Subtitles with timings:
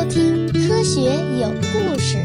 [0.00, 2.16] 收听《科学有故事》。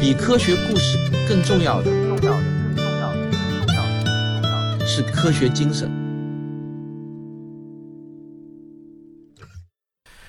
[0.00, 0.96] 比科学故事
[1.28, 2.44] 更重要的，重要的，
[2.76, 5.90] 更重要的，更重要的，更重要的是科学精神。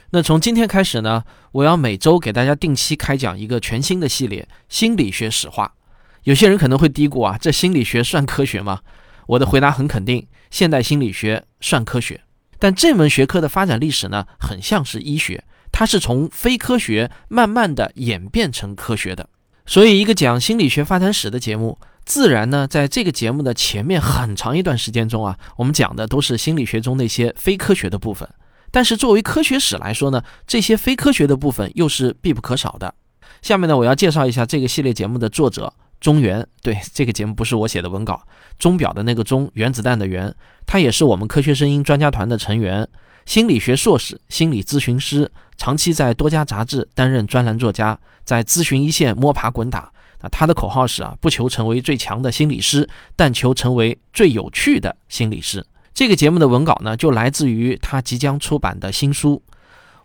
[0.09, 5.75] 那从今天开始呢，我要每周给大家定期开讲一个全新的系列——心理学史话。
[6.23, 8.79] 有些人可能会嘀咕啊，这心理学算科学吗？
[9.27, 12.22] 我的回答很肯定，现代心理学算科学。
[12.63, 19.27] 但这门学科的发展历史呢，很像是医学，它是从非科学慢慢的演变成科学的。
[19.65, 28.29] 所以，一个讲心理学发展史的节目，自然呢，在这个节目的前面很长一段时间中啊，我们讲的都是心理学中那些非科学的部分。
[28.71, 32.95] 但是作为科学史来说呢，这些非科学的部分又是必不可少的。
[33.41, 36.45] 下面呢，我要介绍一下这个系列节目的作者中原。
[36.61, 38.21] 对，这个节目不是我写的文稿，
[38.59, 40.35] 钟表的那个钟，原子弹的原。
[40.65, 42.85] 他也是我们科学声音专家团的成员，
[43.25, 49.89] 心理学硕士，心理咨询师，长期在多家杂志担任专栏作家，在咨询一线摸爬滚打。
[50.21, 55.65] 那他的口号是啊，不求成为最强的心理师，但求成为最有趣的心理师。
[55.93, 59.41] 这个节目的文稿呢，就来自于他即将出版的新书。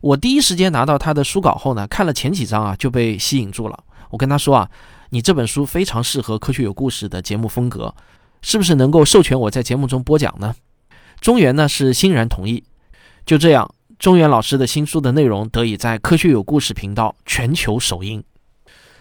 [0.00, 3.84] 我第一时间拿到他的书稿后呢，看了前几章啊，就被吸引住了。
[4.10, 4.70] 我跟他说啊，
[5.10, 7.94] 你这本书非常适合科学有故事的节目风格，
[8.42, 10.54] 是不是能够授权我在节目中播讲呢？
[11.20, 12.62] 中原呢是欣然同意。
[13.24, 18.22] 就这样，中原老师的新书的内容得以在科学有故事频道全球首映。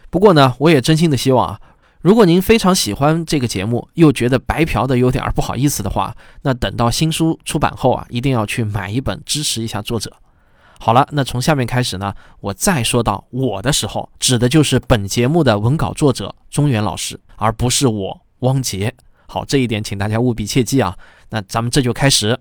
[0.10, 1.62] 不过呢，我也真心的希望啊。
[2.02, 10.14] 如果您非常喜欢这个节目，又觉得白嫖的有点不好意思的话，那等到新书出版后啊，一定要去买一本支持一下作者。
[10.80, 18.94] 好了，那从下面开始呢，我再说到我的时候，指的就是本节目的文稿作者中原老师，而不是我汪杰。
[19.28, 20.98] 好，这一点请大家务必切记啊。
[21.30, 22.40] 那咱们这就开始。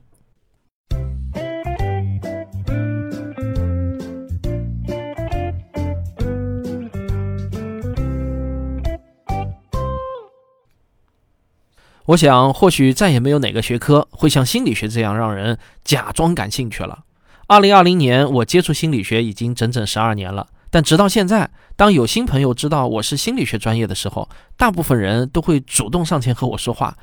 [12.05, 17.01] 我想，或许再也没有哪个学科会像心理学这样让人假装感兴趣了。
[17.47, 26.97] 二零二零年，我接触心理学已经整整十二年了，但直到现在，当有新朋友知道我是心理学专业的时候，大部分人都会主动上前和我说话。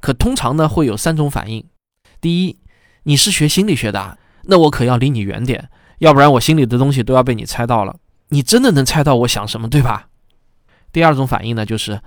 [0.00, 1.64] 可通常呢，会有三种反应：
[2.20, 2.58] 第一，
[3.02, 7.96] 你是学心理学的，那我可要离你远点，要不然我心里的东西都要被你猜到了。
[8.28, 10.08] 你真的能猜到我想什么，对吧？
[10.90, 12.00] 第二种反应呢，就是。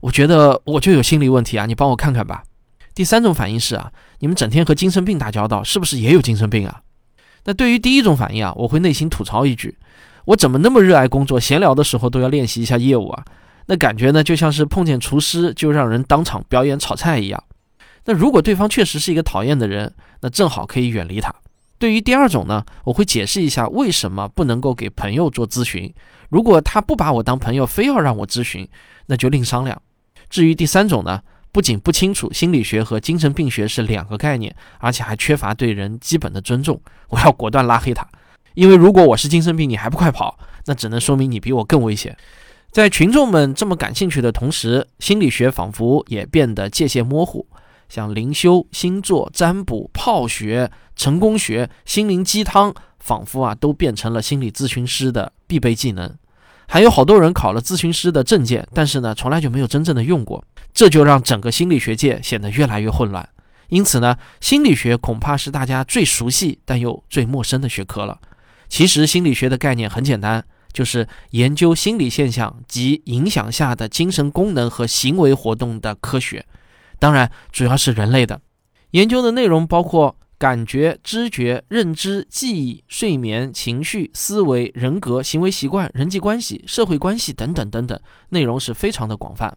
[0.00, 2.42] 我觉得我就有心理问题啊，你帮我看看吧。
[2.94, 6.82] 第三种反应是啊，你们整天和精神病打交道，是不是也有精神病啊？
[7.44, 9.76] 那对于第一种反应啊，我会内心吐槽一句：
[10.24, 13.24] 我怎么那么热爱工作，闲聊的时候都要练习一下业务啊？
[13.66, 17.44] 那感觉呢，就像是碰见厨师就让人当场表演炒菜一样。
[18.06, 21.34] 那如果对方确实是一个讨厌的人，那正好可以远离他。
[21.78, 25.92] 对于第二种呢，我会解释一下为什么不能够给朋友做咨询。
[26.28, 28.66] 如果他不把我当朋友，非要让我咨询，
[29.06, 29.80] 那就另商量。
[30.30, 31.20] 至于第三种呢，
[31.54, 38.04] 不仅不清楚心理学和精神病学是两个概念，而且还缺乏对人基本的尊重，我要果断拉黑他。
[38.54, 42.16] 因为如果我是精神病，你还不快跑，那只能说明你比我更危险。
[42.72, 47.46] 在群众们这么感兴趣的同时，心理学仿佛也变得界限模糊，
[47.88, 56.16] 像灵修、星座、占卜、泡学、成功学、心灵鸡汤，仿佛啊都变成了心理咨询师的必备技能。
[56.66, 63.28] 还有好多人考了咨询师的证件，但是呢，从来就没有真正的用过，这就让整个心理学界显得越来越混乱。
[63.68, 68.18] 因此呢，心理学恐怕是大家最熟悉但又最陌生的学科了。
[68.68, 76.44] 其实，心理学的概念很简单，就是研究心理现象及影响下的精神功能和行为活动的科学。
[76.98, 78.40] 当然，主要是人类的
[78.90, 80.16] 研究的内容包括。
[80.38, 87.98] 感觉、知觉、认知、记忆、睡眠、情绪、思维、人格、行为习惯、人际关系、社会关系等等等等，
[88.30, 89.56] 内容是非常的广泛。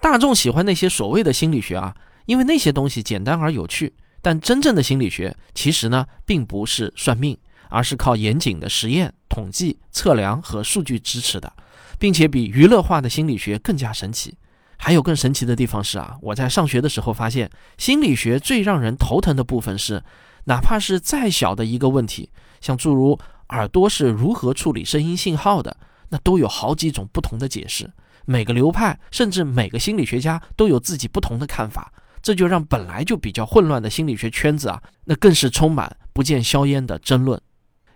[0.00, 1.94] 大众喜欢那些所谓的心理学啊，
[2.26, 3.94] 因为那些东西简单而有趣。
[4.20, 7.38] 但真正的心理学其实呢，并不是算命，
[7.70, 11.52] 而是靠严谨的实验、统计、测量和数据支持的，
[11.98, 14.34] 并且比娱乐化的心理学更加神奇。
[14.78, 20.02] 还有更神奇的地方是啊，我在上学的时候发现，心理学最让人头疼的部分是，
[20.44, 22.30] 哪怕是再小的一个问题，
[22.60, 23.18] 像诸如
[23.48, 25.76] 耳朵是如何处理声音信号的，
[26.10, 27.90] 那都有好几种不同的解释。
[28.26, 37.40] 每个流派甚至每个心理学家都有自己不同的看法，这就让本来就比较混乱的心理学圈子啊，那更是充满不见硝烟的争论。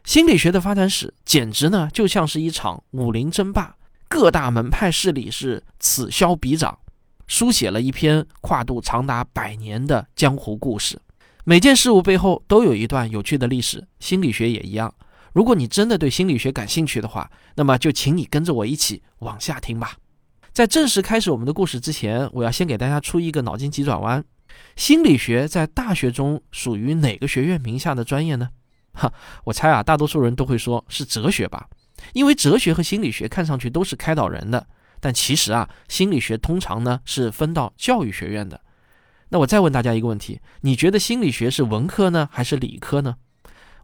[0.04, 3.74] 心理学的发展史简直呢，就像是一场武林争霸。
[4.10, 6.76] 各大门派势力是此消彼长，
[7.28, 11.00] 书写了一篇跨度长达百年的江湖故事。
[11.44, 14.92] 每件事物背后都有一段有趣的历史，心理学也一样。
[15.32, 19.96] 如果你真的对心理学感兴趣的话，那么就请你跟着我一起往下听吧。
[20.52, 24.24] 在正式开始我们的故事之前，我要先给大家出一个脑筋急转弯：
[24.74, 28.50] 心理学在大学中属于哪个学院名下的专业呢？
[28.92, 29.12] 哈，
[29.44, 31.68] 我猜啊，大多数人都会说是哲学吧，
[32.12, 34.66] 因为哲学和心理学看上去都是开导人的。
[35.00, 38.60] 但其实啊，心理学通常呢是分到教育学院的。
[39.30, 43.16] 那我再问大家一个问题：你觉得心理学是文科呢，还是理科呢？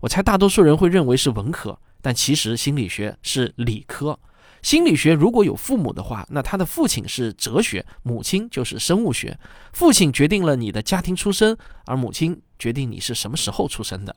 [0.01, 4.19] 我猜大多数人会认为是文科，但其实心理学是理科。
[4.61, 9.39] 心理学如果有父母的话，那他的父亲是哲学，母亲就是生物学。
[9.73, 11.57] 父亲决定了你的家庭出身，
[11.87, 14.15] 而母亲决定你是什么时候出生的。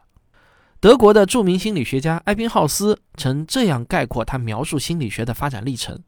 [0.81, 6.01] 德国的著名心理学家埃宾浩斯曾这样概括他描述心理学的发展历程。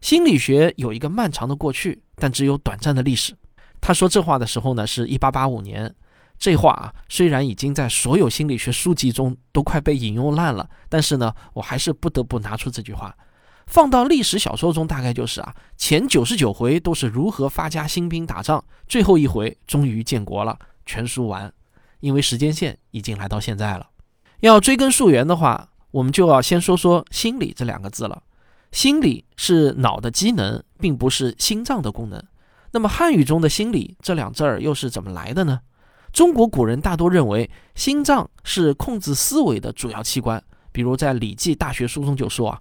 [0.00, 3.36] 心理学有一个漫长的过去，但只有短暂的历史。
[3.80, 5.94] 他说这话的时候呢，是一八八五年。
[6.36, 13.16] 这话啊，虽然已经在所有心理学书籍中都快被引用烂了，但是呢，我还是不得不拿出这句话，
[13.68, 21.52] 放到历史小说中，大概就是啊，前九十九回都是如何发家兴兵打仗，最后一回终于建国了，全书完。
[22.00, 23.88] 因为时间线已经来到现在了，
[24.40, 28.22] 要追根溯源的话，我们就要先说说“心理”这两个字了。
[28.70, 32.22] 心理是脑的机能，并不是心脏的功能。
[32.70, 35.60] 那么汉语中的“心理”这两字儿又是怎么来的呢？
[36.12, 42.60] 中国古人大多认为心脏是控制思维的主要器官，比如在《礼记·大学》书中就说啊：“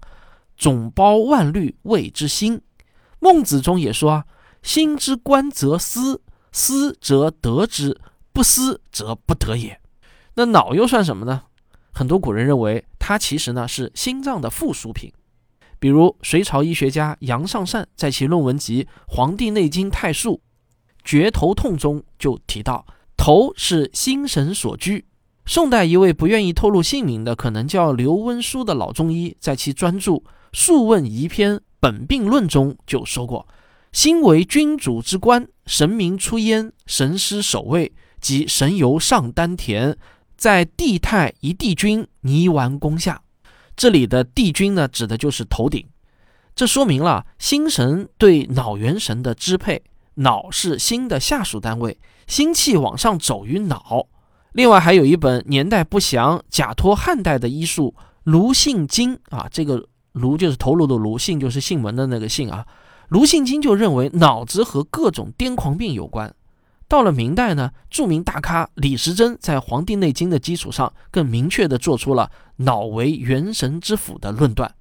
[0.58, 2.62] 总包万虑，谓之心。”
[3.20, 4.26] 孟子中也说啊
[4.64, 6.22] ：“心之官则思，
[6.52, 8.00] 思则得之，
[8.34, 9.80] 不思则不得也。”
[10.36, 11.44] 那脑又算什么呢？
[11.98, 15.12] 很多古人认为它其实呢是心脏的附属品。
[15.80, 20.40] 比如隋朝医学家杨尚善在其论文集《黄帝内经太素
[21.04, 22.86] 绝头痛》中就提到，
[23.18, 25.06] 头是心神所居。
[25.48, 30.12] 宋代一位不愿意透露姓名的，可能叫刘温书的老中医，在其专著
[30.54, 33.48] 《素问遗篇本病论》中就说过
[33.92, 39.98] ：“心为君主之官，神明出焉，神师守卫，即神游上丹田，
[40.38, 43.22] 在地太一帝君泥丸宫下。”
[43.76, 45.86] 这里的帝君呢，指的就是头顶。
[46.56, 49.84] 这说明了心神对脑元神的支配，
[50.16, 54.08] 脑是心的下属单位，心气往上走于脑。
[54.54, 57.94] 另外还有一本年代不详、假托汉代的医术
[58.24, 62.66] 《卢信经》啊，这个卢就是头颅的卢，信就是姓门的那个姓啊。
[63.10, 66.34] 卢信经就认为脑子和各种癫狂病有关。
[66.88, 72.32] 到了明代呢，著名大咖李时珍在《黄帝内经》的基础上，更明确地做出了
[72.64, 74.74] “脑为元神之府”的论断。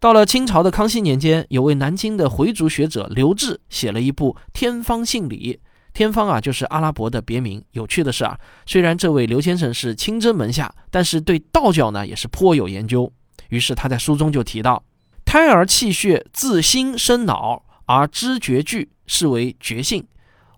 [0.00, 5.54] 到了清朝的康熙年间，有位南京的回族学者刘志写了一部《天方信理》。
[5.94, 7.64] 天方啊，就是阿拉伯的别名。
[7.70, 13.10] 有趣的是啊，虽然这位刘先生是清真门下，但是对道教呢也是颇有研究。
[13.48, 14.82] 于是他在书中就提到
[15.24, 20.04] ：“胎儿气血自心生脑，而知觉具，是为觉性。”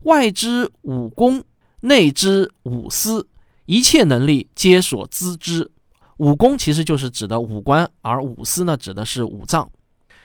[0.02, 1.42] 外之五功，
[1.80, 3.26] 内之五思，
[3.66, 5.70] 一切能力皆所资之。
[6.18, 9.70] 五功其实就是指的五官，而五思呢，指的是五脏。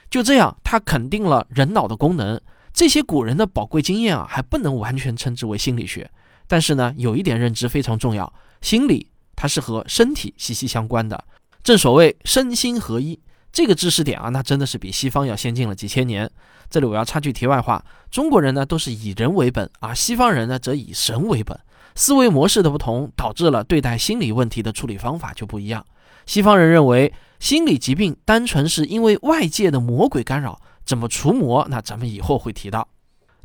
[0.10, 2.40] 就这样，他肯定了人脑的功能。
[2.74, 6.10] 这些古人的宝贵经验啊，还不能完全称之为心理学。
[6.48, 8.32] 但是呢，有一点认知非常重要：
[8.62, 11.24] 心理它是和身体息息相关的。
[11.64, 13.20] 正所谓身心合一。
[13.54, 16.28] 这个知识点啊，那真的是比西方要先进了几千年。
[16.72, 21.58] 这里我要插句题外话：中国人呢都是以人为本，而西方人呢则以神为本。
[21.94, 25.86] 思维模式的不同，导致了对待心理问题的处理方法就不一样。
[26.26, 31.68] 西方人认为心理疾病单纯是因为外界的魔鬼干扰，怎么除魔？
[31.70, 32.88] 那咱们以后会提到。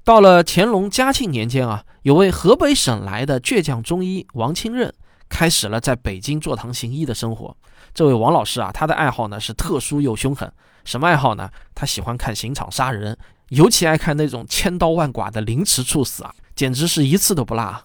[0.03, 4.91] 到了乾隆嘉庆年间啊，有位河北省来的倔强中医王清任，
[5.29, 7.55] 开始了在北京坐堂行医的生活。
[7.93, 10.53] 这位王老师啊，他的爱好呢是特殊又凶狠。
[10.85, 11.51] 什么爱好呢？
[11.75, 13.19] 他喜欢看刑场杀人，
[13.49, 17.85] 尤其爱看那种千刀万剐的凌迟处死啊，简直是一次都不落。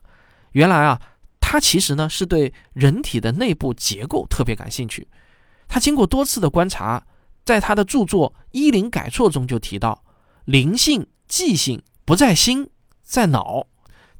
[0.52, 1.02] 原来啊，
[1.42, 5.08] 他其实呢是对人体的内部结构特别感兴趣。
[5.68, 7.04] 他经过多次的观察，
[7.44, 10.04] 在他的著作《医灵改错》中就提到，
[10.46, 12.70] 灵性、记性不在心，
[13.02, 13.68] 在脑。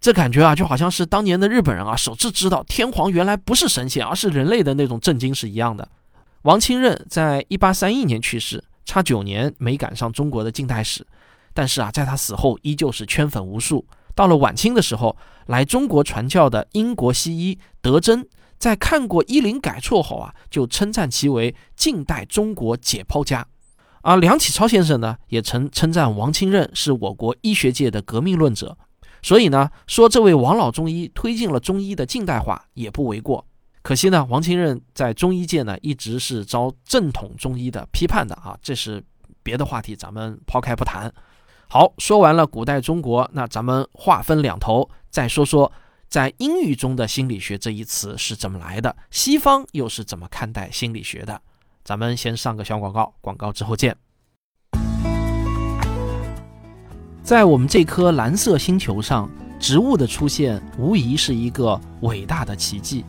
[0.04, 5.88] 这感觉啊，就好像是当年的日本人啊，首次知道天皇原来不是神仙，而是人类的那种震惊是一样的。
[6.42, 11.08] 王清任在一八三一年去世，差九年没赶上中国的近代史，
[11.54, 13.88] 但是啊，在他死后依旧是圈粉无数。
[14.14, 23.48] 到了晚清的时候，来中国传教的英国西医德珍，在看过《医林改错》后啊，就称赞其为近代中国解剖家。
[24.02, 28.78] 而梁启超先生呢，也曾称赞王清任是我国医学界的革命论者。
[29.24, 33.44] 所以呢，说这位王老中医推进了中医的近代化也不为过。
[33.82, 39.04] 可惜呢，王清任在中医界呢一直是遭正统中医的批判的啊，这是
[39.42, 41.12] 别的话题，咱们抛开不谈。
[41.68, 45.72] 好，说完了古代中国，那咱们话分两头，再说说
[46.08, 51.42] 在英语中的心理学这一词是怎么来的，西方又是怎么看待心理学的。
[51.84, 53.98] 咱们先上个小广告，广告之后见。
[57.24, 63.06] 在我们这颗蓝色星球上，植物的出现无疑是一个伟大的奇迹。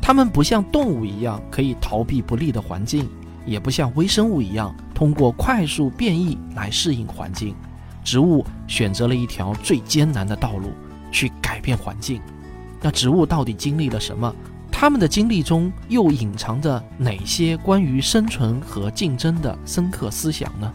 [0.00, 3.08] 它们不像动物一样可以逃避不利的环境，
[3.44, 7.52] 也不像微生物一样通过快速变异来适应环境。
[8.04, 10.70] 植物选择了一条最艰难的道路
[11.10, 12.22] 去改变环境。
[12.80, 14.32] 那植物到底经历了什么？
[14.70, 20.72] 它们的经历中又隐藏着哪些关于生存和竞争的深刻思想呢？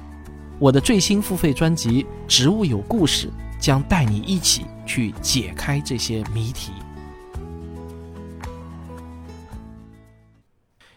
[0.57, 3.27] 我的最新付费专辑《植物有故事》
[3.59, 6.71] 将带你一起去解开这些谜题。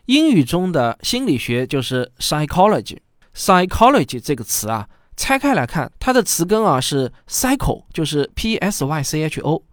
[0.07, 2.99] 英语中的心理学就是 psychology。
[3.35, 9.65] psychology 这个词啊，拆开来看，它的词根啊是 psycho，就是 p s y c h o。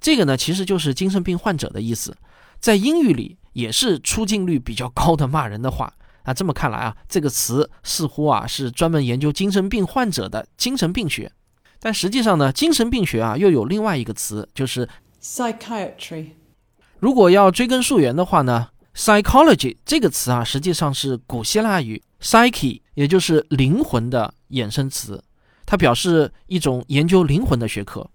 [0.00, 2.16] 这个呢，其实就是精神病患者的意思，
[2.60, 5.92] 在英语里也是出镜率比较高的骂人的话。
[6.26, 11.30] 那这么看来啊，这个词似乎啊是专门研究精神病患者的精神病学，
[11.78, 14.88] 但实际上呢，精神病学啊又有另外一个词，就是
[15.22, 16.28] psychiatry。
[16.98, 25.22] 如果要追根溯源的话呢，psychology 这个词啊实际上是古希腊语 psyche，也就是灵魂的衍生词，
[25.66, 28.10] 它表示一种研究灵魂的学科。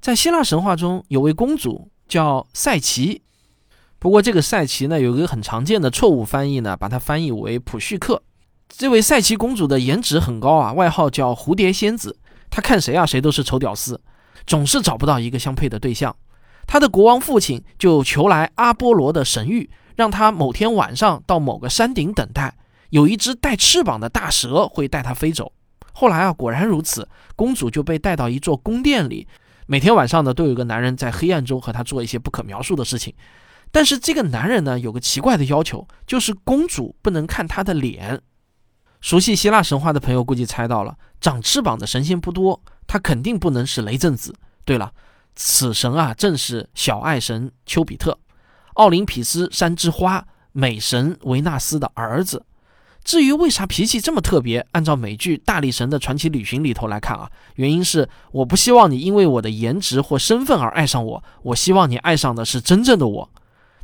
[0.00, 3.22] 在希腊神话中有位公主叫赛琪。
[3.98, 8.22] 不过这个赛琪呢，有一个很常见的错误翻译呢，把它翻译为普绪克。
[8.68, 12.18] 这位赛琪公主的颜值很高啊，外号叫蝴蝶仙子。
[12.50, 14.00] 她看谁啊，谁都是丑屌丝，
[14.46, 16.14] 总是找不到一个相配的对象。
[16.66, 22.54] 她的国王父亲就求来阿波罗的神谕，让她某天晚上到某个山顶等待，
[22.90, 25.52] 有一只带翅膀的大蛇会带她飞走。
[25.92, 29.26] 后来啊，果然如此，公主就被带到一座宫殿里，
[29.66, 33.14] 每天晚上呢，都有个男人在黑暗中和她做一些不可描述的事情。
[33.76, 38.22] 但是这个男人呢，有个奇怪的要求，就是公主不能看他的脸。
[39.02, 44.34] 熟悉希腊神话的朋友估计猜到了，长翅膀的神仙不多，他肯定不能是雷震子。
[44.64, 44.94] 对了，
[45.34, 48.18] 此神啊，正是小爱神丘比特，
[48.76, 52.46] 奥林匹斯山之花，美神维纳斯的儿子。
[53.04, 63.30] 至于为啥脾气这么特别，按照美剧《大力神的传奇旅行》里头来看啊，原因是我不希望你因为我的颜值或身份而爱上我，我希望你爱上的是真正的我。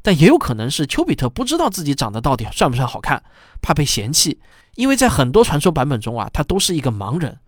[0.02, 3.22] 但也有可能是丘比特不知道自己长得到底算不算好看，
[3.60, 4.40] 怕被嫌弃，
[4.74, 7.38] 因为在很多传说版本中啊，他都是一个盲人。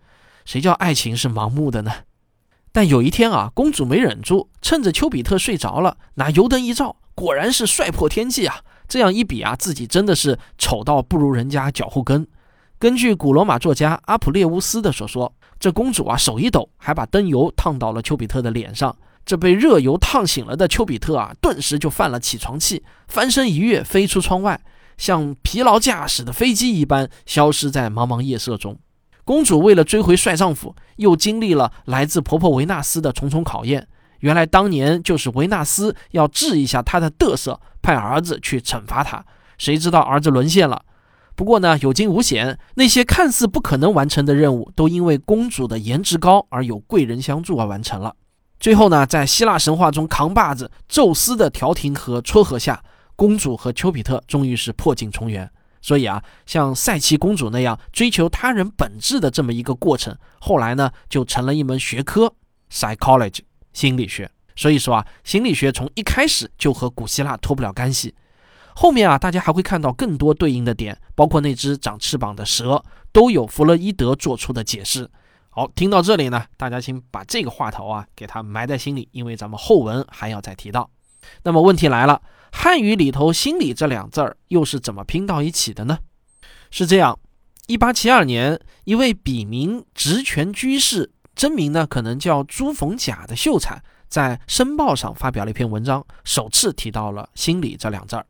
[0.45, 1.91] 谁叫爱情是盲目的呢？
[2.71, 8.61] 但有一天啊，公主没忍住，趁着丘比特睡着了，拿油灯一照，果然是帅破天际啊！
[8.87, 12.27] 这样一比啊，自己真的是丑到不如人家脚后跟。
[12.77, 18.95] 根据古罗马作家阿普列乌斯的所说，这公主啊手一抖，还把灯油烫到了丘比特的脸上。
[19.25, 24.61] 这被热油烫醒了的丘比特啊，顿时就犯了起床气，翻身一跃，飞出窗外，
[24.97, 28.77] 像疲劳驾驶的飞机一般，消失在茫茫夜色中。
[29.23, 33.87] 公主为了追回帅丈夫，又经历了来自婆婆维纳斯的重重考验。
[34.19, 39.25] 原来当年就是维纳斯要治一下她的得瑟，派儿子去惩罚她。
[39.57, 40.83] 谁知道儿子沦陷了。
[41.35, 48.15] 不过呢，有惊无险，那些看似不可能完成的任务，都因为公主的颜值高而有贵人相助而完成了。
[48.59, 52.83] 最后呢，在希腊神话中扛把子宙斯的调停和撮合下，
[53.15, 55.49] 公主和丘比特终于是破镜重圆。
[55.81, 62.33] 所以啊，像赛琪公主那样追求他人本质的这么一个过程，后来呢就成了一门学科
[62.71, 64.31] ，psychology 心理学。
[64.55, 68.15] 所以说啊，心理学从一开始就和古希腊脱不了干系。
[68.73, 75.09] 后面啊，大家还会看到更多对应的点，包括那只长翅膀的蛇，都有弗洛伊德做出的解释。
[75.57, 80.91] 好，听到这里呢，大家请把这个话头啊给它埋在心里，因为咱们后文还要再提到。
[81.43, 82.21] 那么问题来了，
[82.51, 85.99] 汉语里头“心理”这两字儿又是怎么拼到一起的呢？
[86.71, 87.17] 是这样，
[87.67, 98.27] 一八七二年，一位笔名职权居士，真名呢可能叫朱逢甲的秀才，在《申报》上发表了一篇文章，首次提到了“心理”这两字儿。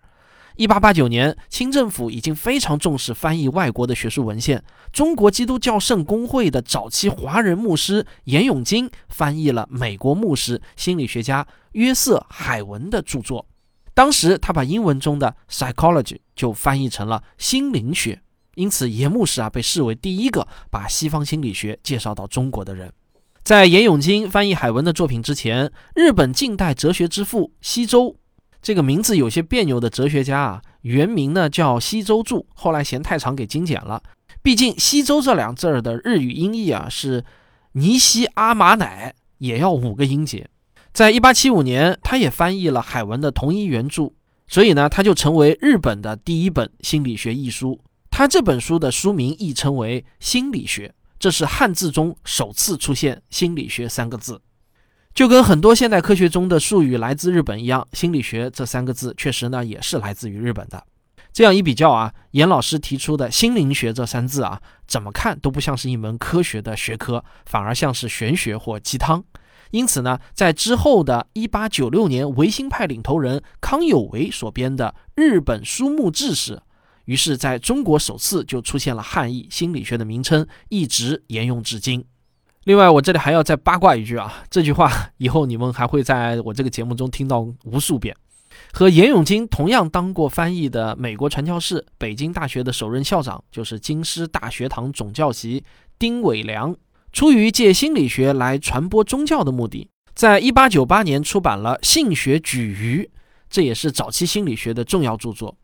[0.58, 4.64] 一八八九年，清政府已经非常重视翻译外国的学术文献。
[4.94, 13.46] 中国基督教圣公会的早期华人牧师严永金翻译了美国牧师、心理学家约瑟海文的著作。
[13.94, 18.22] 当时他把英文中的 psychology 就翻译成了心灵学，
[18.56, 22.90] 因此严牧师啊被视为第一个把西方心理学介绍到中国的人。
[23.44, 28.16] 在严永金翻译海文的作品之前，日本近代哲学之父西周。
[28.66, 34.02] 这个名字有些别扭的哲学家啊，原名呢叫西周柱，后来嫌太长给精简了。
[34.42, 37.24] 毕竟西周这两字儿的日语音译啊是
[37.74, 40.50] 尼西阿玛乃，也要五个音节。
[40.92, 44.12] 在一八七五年，他也翻译了海文的同一原著，
[44.48, 47.80] 所以呢，他就成为日本的第一本心理学译书。
[48.10, 50.88] 他这本书的书名亦称为《心理学》，
[51.20, 54.42] 这是汉字中首次出现“心理学”三个字。
[55.16, 60.84] 就跟很多现代科学中的术语来自日本一样，心理学这三个字确实呢也是来自于日本的。
[61.32, 69.24] 这样一比较啊，严老师提出的心灵学这三字啊，怎么看都不像是一门科学的学科，反而像是玄学或鸡汤。
[69.72, 76.62] 因此呢，在之后的1896年，维新派领头人康有为所编的《日本书目志》时，
[77.06, 82.04] 于是在中国首次就出现了汉译心理学的名称，一直沿用至今。
[82.66, 88.16] 另外，我这里还要再八卦一句啊，这句话以后你们还会在我这个节目中听到无数遍。
[88.74, 95.64] 和严永金同样当过翻译的美国传教士、北京大学的首任校长，就是京师大学堂总教习
[96.00, 96.76] 丁伟良，
[97.14, 103.04] 出于借心理学来传播宗教的目的，在一八九八年出版了《性学举隅》，
[103.48, 105.56] 这也是早期心理学的重要著作。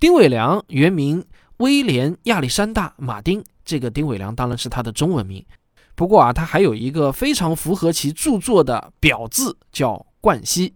[0.00, 1.22] 丁伟良原名
[1.58, 5.44] 威廉亚历山大马丁，这个丁伟良当然是他的中文名。
[5.98, 10.72] 不过啊，他还有一个非常符合其著作的表字，叫冠希。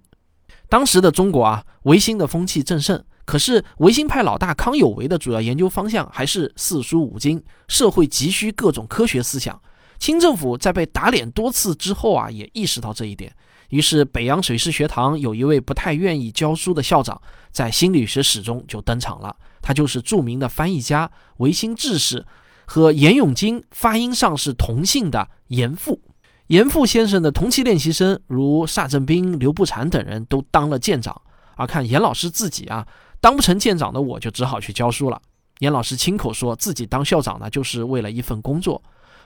[0.68, 9.62] 当时的中国啊，维新的风气正盛，可是维新派老大康有为的主要研究方向还是四书五经，社会急需各种科学思想。
[10.00, 13.32] 清政府在被打脸多次之后啊，也意识到这一点，
[13.68, 22.26] 于是北洋水师学堂有一位不太愿意教书的校长，在心理学史中就登场了，他就是著名的翻译家、维新志士。
[22.72, 26.00] 和严永金发音上是同姓的严复，
[26.46, 31.20] 严复先生的同期练习生如萨正斌、刘步蟾等人都当了舰长，
[31.56, 32.86] 而看严老师自己啊，
[33.20, 35.20] 当不成舰长的我就只好去教书了。
[35.58, 38.82] 严老师亲口说自己当校长呢，就是为了一份工作。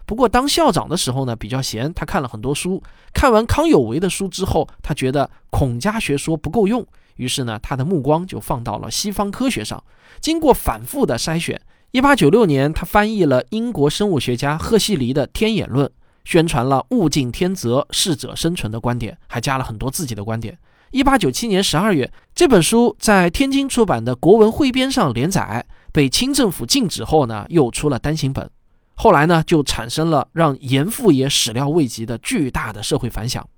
[0.07, 2.83] 不过当校长的时候呢，比较闲，他看了很多书。
[3.15, 9.81] 看完康有为的书之后，他觉得孔家学说不够用，于是呢，他的目光就放到了西方科学上。
[10.21, 11.61] 经过反复的筛选。
[11.97, 15.87] 一八九六年，他翻译了英国生物学家赫胥黎的《天演论》，
[16.27, 20.59] 宣传了“物竞天择，适者生存”的观点，还加了很多自己的观点。
[20.91, 28.51] 一八九七年十二月，这本书在天津出版的《国文汇编》上连载，被清政府禁止后呢，又出了单行本。
[28.97, 33.49] 后来呢，就产生了让严复也始料未及的巨大的社会反响。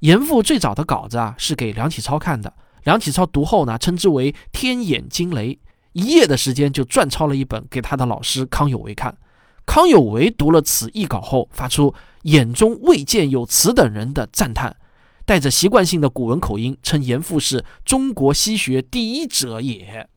[0.00, 2.52] 严复最早的稿子啊，是给梁启超看的，
[2.82, 5.56] 梁启超读后呢，称之为“天眼惊雷”。
[5.94, 9.16] 一夜的时间就撰抄了一本给他的老师康有为看，
[9.64, 14.76] 康有为读了此译稿后，发出眼中未见有此等人的赞叹，
[15.24, 20.08] 带着习惯性的古文口音，称严复是中国西学第一者也。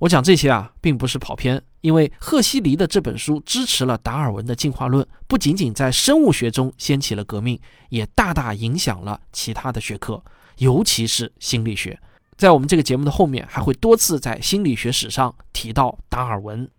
[0.00, 10.24] 我讲这些啊，并不是跑偏，因为赫胥黎的这本书支持了达尔文的进化论，不仅仅在生物学中掀起了革命，也大大影响了其他的学科，
[10.56, 12.00] 尤其是心理学。
[12.40, 16.70] 在我们这个节目的后面，还会多次在心理学史上提到达尔文。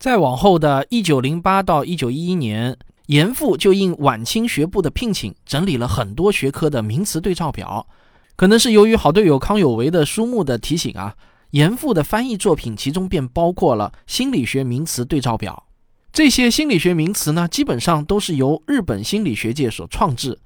[0.00, 7.86] 再往后的一九零八到一九一一年，严复就应晚清学部的聘请，整理了很多学科的名词对照表。
[8.34, 11.14] 可能是由于好队友康有为的书目的提醒啊，
[11.52, 15.68] 严复的翻译作品其中便包括了心理学名词对照表。
[16.12, 20.40] 这些心理学名词呢，基本上都是由日本心理学界所创制，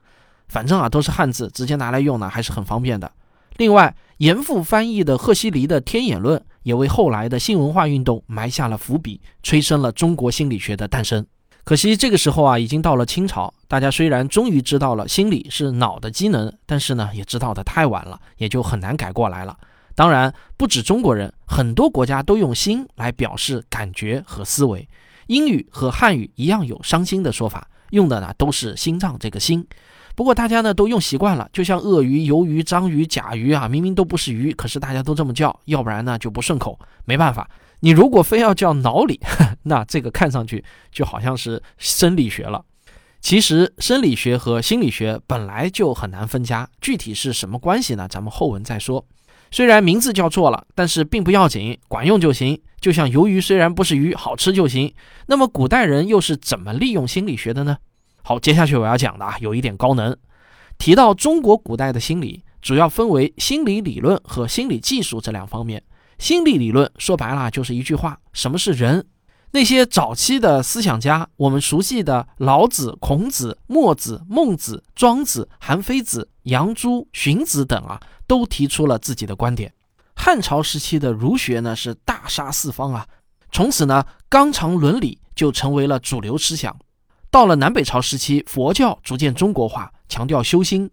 [0.49, 3.11] 反正啊都是汉字，直接拿来用呢还是很方便的。
[3.61, 11.27] 另外，严复翻译的赫胥黎的《天演论》也为后来的新文化运动埋下了伏笔，催生了中国心理学的诞生。
[11.63, 19.55] 可惜这个时候啊，已经到了清朝，大家虽然终于知道了心理是脑的机能，但是呢，也知道的太晚了，也就很难改过来了。
[19.95, 24.89] 当然，不止中国人，很多国家都用心来表示感觉和思维。
[25.27, 29.67] 英语和汉语一样有伤心的说法，用的呢都是心脏这个心。
[30.21, 36.79] 不过大家呢都用习惯了，就像鳄鱼、鱿鱼、章鱼、甲鱼啊，明明都不是鱼，可是大家都这么叫，要不然呢就不顺口。
[37.07, 37.49] 没办法，
[37.81, 39.19] 你如果非要叫脑里，
[39.65, 42.63] 那这个看上去就好像是生理学了。
[43.23, 48.07] 其实生理学和心理学本来就很难分家，具体是什么关系呢？
[48.07, 49.03] 咱们后文再说。
[49.51, 52.61] 虽然名字叫错了，但是并不要紧，管用就行。
[52.79, 54.93] 就像鱿鱼虽然不是鱼，好吃就行。
[55.29, 57.79] 那么古代人又是怎么利用心理学的呢？
[58.23, 60.17] 好，接下去我要讲的啊，有一点高能。
[60.79, 65.83] 提到中国古代的心理，主要分为心理理论和心理技术这两方面。
[66.19, 69.07] 心理理论说白了就是一句话：什么是人？
[69.53, 79.73] 那些早期的思想家，我们熟悉的老子、孔子、墨子、孟子、庄子、韩非子、杨朱、荀子等啊，都提出了自己的观点。
[80.15, 83.07] 汉朝时期的儒学呢是大杀四方啊，
[83.51, 86.77] 从此呢纲常伦理就成为了主流思想。
[87.31, 90.89] 到了南北朝时期，佛教逐渐中国化，强调修心；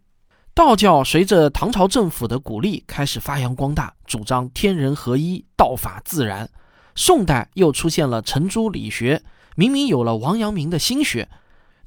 [0.53, 6.47] 道教随着唐朝政府的鼓励开始发扬光大，主张天人合一、道法自然。
[6.93, 9.23] 宋代又出现了程朱理学，
[9.55, 11.27] 明明有了王阳明的心学。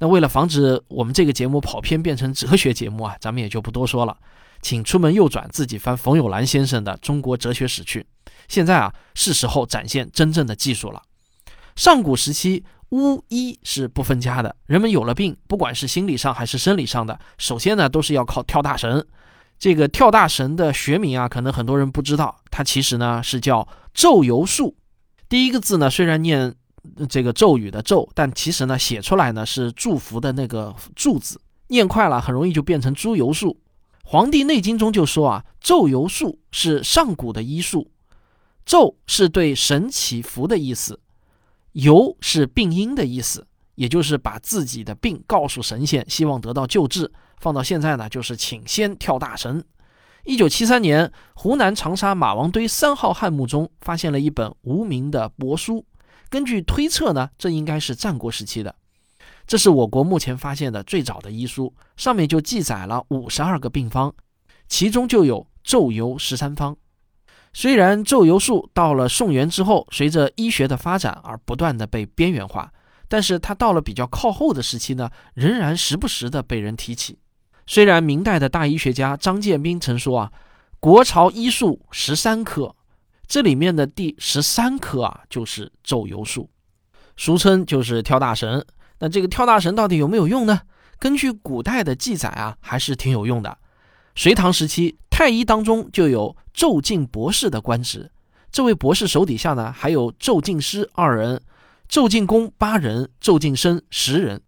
[0.01, 4.17] 那为了防止我们这个节目跑偏变成哲学节目啊，咱们也就不多说了，
[4.63, 8.05] 请出门右转，自己翻冯友兰先生的《中国哲学史》去。
[8.49, 11.03] 现在啊，是时候展现真正的技术了。
[11.77, 19.07] 上古时期，巫医是不分家的，人们有了病，不管是心理上还是生理上的，首先呢都是要靠跳大神。
[19.59, 24.77] 这个跳大神的学名啊，可能很多人不知道，它其实呢是叫咒游术。
[25.29, 26.55] 第一个字呢虽然念。
[27.11, 33.51] 这个咒语的咒，但其实呢，写出来呢是祝福的那个祝字，念快了很容易就变成猪油术。
[34.03, 37.91] 《黄帝内经》中就说啊，咒游术是上古的医术，
[38.65, 40.99] 咒是对神祈福的意思，
[41.73, 47.13] 油是病因的意思，也就是把自己的病告诉神仙，希望得到救治。
[47.39, 49.65] 放到现在呢，就是请仙跳大神。
[50.25, 55.87] 一九七三年，湖南长沙马王堆三号汉墓中发现了一本无名的帛书。
[56.29, 58.75] 根据推测呢，这应该是战国时期的。
[59.47, 64.13] 这是我国目前发现的最早的医书，上面就记载了五十二个病方，
[64.69, 66.77] 其中就有咒油十三方。
[67.53, 72.73] 虽然咒游术到了宋元之后，随着医学的发展而不断的被边缘化，
[73.09, 77.19] 但是它到了比较靠后的时期呢，仍然时不时的被人提起。
[77.67, 80.33] 虽然明代的大医学家张建斌曾说啊，
[80.79, 82.75] 国朝医术十三科。
[83.27, 86.51] 这里面的第十三科啊，就是咒游术，
[87.17, 88.67] 俗称就是跳大神。
[88.99, 90.63] 那这个跳大神到底有没有用呢？
[90.99, 93.57] 根据古代的记载啊，还是挺有用的。
[94.15, 98.11] 隋唐时期，太医当中就有咒镜博士的官职，
[98.53, 101.41] 这位博士手底下呢，还有咒镜师二人，
[101.89, 104.41] 咒镜工八人，咒镜生十人。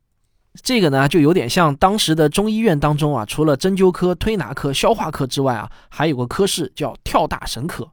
[0.63, 7.91] 这个呢，就有点像当时的中医院当中啊，除了针灸科、推拿科、消化科之外啊，还有个科室叫跳大神科。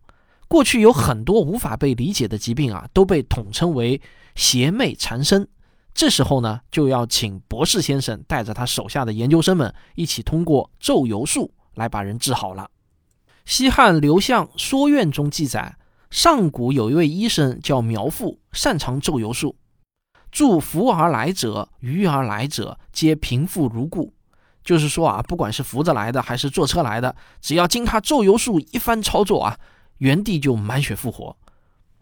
[0.49, 4.01] 过去有很多无法被理解的疾病啊，都被统称为
[4.35, 5.47] 邪魅缠身。
[5.93, 12.69] 这时候呢，就要请博士先生带着他手下的研究生们一起通过咒游术来把人治好了。
[13.45, 15.75] 西汉刘向《说院》中记载，
[16.09, 19.55] 上古有一位医生叫苗阜，擅长咒游术，
[20.31, 24.13] 助扶而来者、鱼而来者，皆平复如故。
[24.63, 29.57] 就是说啊，不管是扶着来的还是坐车来的，只要经他咒游术一番操作啊。
[29.97, 31.35] 原地就满血复活，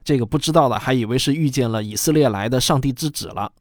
[0.04, 3.52] 这个不知道的还以为是遇见了以色列来的上帝之子了。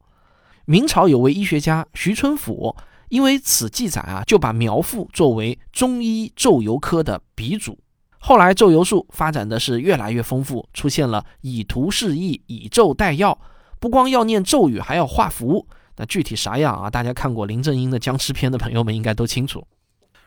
[0.65, 2.75] 明朝有位医学家徐春甫，
[3.09, 7.77] 因为此记载啊，就把苗阜作为中医咒游科的鼻祖。
[8.19, 13.39] 后来咒游术发展的是越来越丰富，出现了以图示意、以咒代药，
[13.79, 15.65] 不光要念咒语，还要画符。
[15.95, 16.89] 那具体啥样啊？
[16.89, 19.65] 大家看过林正英的僵尸片的朋友们应该都清楚。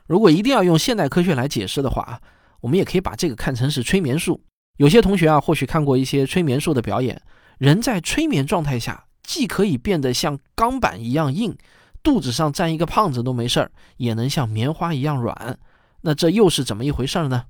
[0.07, 2.21] 如果一定要用现代科学来解释的话啊，
[2.61, 4.40] 我们也可以把这个看成是催眠术。
[4.79, 7.21] 有些同学啊，或许看过一些催眠术的表演，
[7.59, 11.55] 人在催眠状态下，既可以变得像钢板一样硬，
[12.03, 15.59] 肚子上站一个胖子都没事儿，也能像棉花一样软。
[16.03, 17.45] 那这又是怎么一回事呢？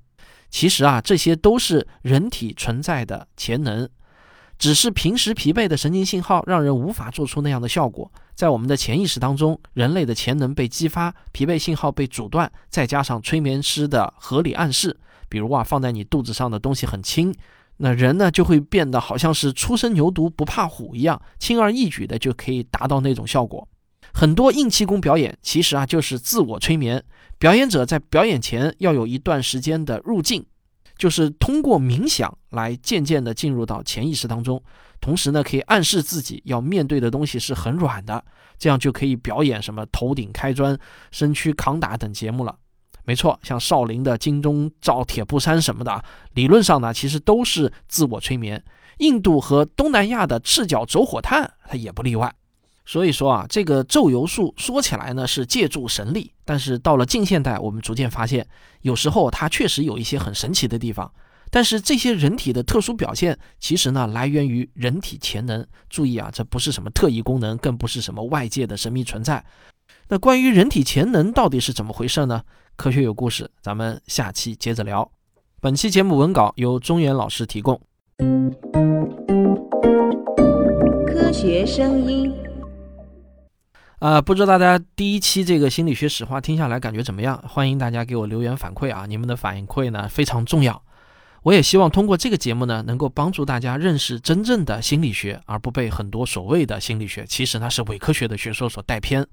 [0.51, 3.89] 其实啊，这些都是人体存在的潜能。
[4.59, 14.99] 只是平时疲惫的神经信号让人无法做出那样的效果，在我们的潜意识当中，人类的潜能被激发，疲惫信号被阻断，再加上催眠师的合理暗示，
[15.31, 17.35] 比如啊，放在你肚子上的东西很轻，
[17.79, 23.67] 那人呢就会变得好像是初生牛犊不怕虎一样，轻而易举的就可以达到那种效果。
[24.12, 27.03] 很多硬气功表演其实啊就是自我催眠，
[27.38, 30.44] 表演者在表演前要有一段时间的入境。
[30.99, 34.62] 就是通过冥想来渐渐地进入到潜意识当中，
[35.01, 38.23] 同时呢，可以暗示自己要面对的东西是很软的，
[38.59, 40.79] 这样就可以表演什么头顶开砖、
[41.11, 42.55] 身躯扛打等节目了。
[43.07, 48.62] 没错，像少林的金钟罩铁布衫什么的，理论上呢，其实都是自我催眠。
[48.99, 52.31] 印度和东南亚的赤脚走火炭，它也不例外。
[52.85, 58.47] 所以说啊，这个咒游术说起来呢是借助神力，但是到了近现代，我们逐渐发现，
[58.83, 61.12] 有时候它确实有一些很神奇的地方。
[61.53, 65.66] 但是这些人体的特殊表现，其实呢来源于人体潜能。
[65.88, 69.45] 注意啊，这不是什么特异功能，更不是什么外界的神秘存在。
[70.09, 72.43] 那关于人体潜能到底是怎么回事呢？
[72.77, 75.11] 科学有故事，咱们下期接着聊。
[75.61, 77.81] 本期节目文稿由中原老师提供。
[81.07, 82.50] 科学声音。
[84.01, 87.39] 啊，不知道大家第一期这个心理学史话听下来感觉怎么样？
[87.47, 89.05] 欢迎大家给我留言反馈啊！
[89.07, 90.83] 你们的反馈呢非常重要。
[91.43, 99.27] 我也希望通过这个节目呢，能够帮助大家认识真正的心理学，而不被很多所谓的心理学，其实呢是伪科学的学说所带偏。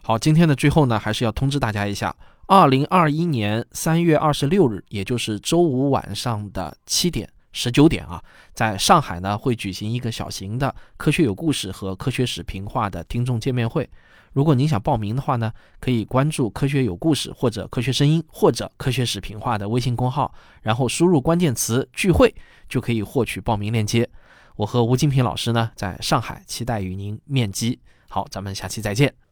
[0.00, 8.22] 好，今天的最后呢，还是要通知大家一下，二零二一年三月二十六日，也就是周五晚上的七点十九点啊，
[8.54, 13.88] 在上海呢会举行一个小型的科学有故事和科学史评话的听众见面会。
[14.32, 20.32] 如果您想报名的话呢，可以关注“科学有故事”或者“科学声音”或者“科学史评话”的微信公号，
[20.62, 22.32] 然后输入关键词“聚会”，
[22.68, 24.08] 就可以获取报名链接。
[24.54, 27.80] 我和吴金平老师呢，在上海期待与您面基。
[28.08, 29.29] 好，咱们下期再见。